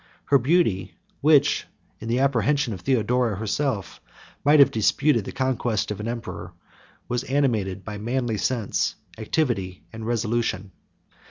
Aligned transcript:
Her 0.25 0.39
beauty, 0.39 0.95
which, 1.19 1.67
in 1.99 2.07
the 2.07 2.17
apprehension 2.21 2.73
of 2.73 2.81
Theodora 2.81 3.35
herself, 3.35 4.01
might 4.43 4.59
have 4.59 4.71
disputed 4.71 5.25
the 5.25 5.31
conquest 5.31 5.91
of 5.91 5.99
an 5.99 6.07
emperor, 6.07 6.53
was 7.07 7.23
animated 7.25 7.85
by 7.85 7.99
manly 7.99 8.39
sense, 8.39 8.95
activity, 9.19 9.83
and 9.93 10.03
resolution. 10.03 10.71